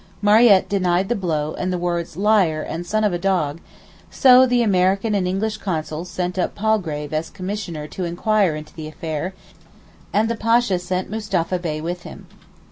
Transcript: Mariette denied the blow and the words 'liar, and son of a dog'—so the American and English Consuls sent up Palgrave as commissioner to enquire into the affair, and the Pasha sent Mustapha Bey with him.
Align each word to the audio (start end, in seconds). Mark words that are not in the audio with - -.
Mariette 0.19 0.67
denied 0.67 1.09
the 1.09 1.15
blow 1.15 1.53
and 1.59 1.71
the 1.71 1.77
words 1.77 2.17
'liar, 2.17 2.63
and 2.63 2.87
son 2.87 3.03
of 3.03 3.13
a 3.13 3.19
dog'—so 3.19 4.47
the 4.47 4.63
American 4.63 5.13
and 5.13 5.27
English 5.27 5.57
Consuls 5.57 6.09
sent 6.09 6.39
up 6.39 6.55
Palgrave 6.55 7.13
as 7.13 7.29
commissioner 7.29 7.85
to 7.89 8.05
enquire 8.05 8.55
into 8.55 8.73
the 8.73 8.87
affair, 8.87 9.35
and 10.11 10.27
the 10.27 10.35
Pasha 10.35 10.79
sent 10.79 11.11
Mustapha 11.11 11.59
Bey 11.59 11.79
with 11.81 12.01
him. 12.01 12.25